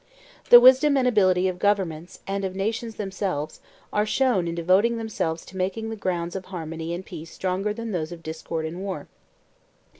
[0.49, 3.61] The wisdom and ability of governments and of nations themselves
[3.93, 7.91] are shown in devoting themselves to making the grounds of harmony and peace stronger than
[7.91, 9.09] those of discord and war.